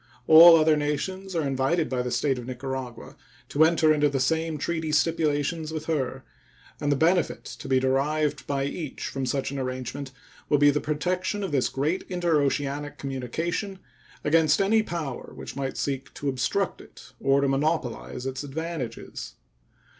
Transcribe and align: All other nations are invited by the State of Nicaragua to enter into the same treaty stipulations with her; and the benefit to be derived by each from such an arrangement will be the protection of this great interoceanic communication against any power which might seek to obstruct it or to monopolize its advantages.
All 0.25 0.55
other 0.55 0.75
nations 0.75 1.35
are 1.35 1.45
invited 1.45 1.87
by 1.87 2.01
the 2.01 2.09
State 2.09 2.39
of 2.39 2.47
Nicaragua 2.47 3.15
to 3.49 3.63
enter 3.63 3.93
into 3.93 4.09
the 4.09 4.19
same 4.19 4.57
treaty 4.57 4.91
stipulations 4.91 5.71
with 5.71 5.85
her; 5.85 6.23
and 6.79 6.91
the 6.91 6.95
benefit 6.95 7.43
to 7.45 7.67
be 7.67 7.79
derived 7.79 8.47
by 8.47 8.63
each 8.65 9.05
from 9.09 9.27
such 9.27 9.51
an 9.51 9.59
arrangement 9.59 10.11
will 10.49 10.57
be 10.57 10.71
the 10.71 10.81
protection 10.81 11.43
of 11.43 11.51
this 11.51 11.69
great 11.69 12.01
interoceanic 12.09 12.97
communication 12.97 13.77
against 14.23 14.59
any 14.59 14.81
power 14.81 15.33
which 15.35 15.55
might 15.55 15.77
seek 15.77 16.11
to 16.15 16.29
obstruct 16.29 16.81
it 16.81 17.13
or 17.19 17.41
to 17.41 17.47
monopolize 17.47 18.25
its 18.25 18.43
advantages. 18.43 19.35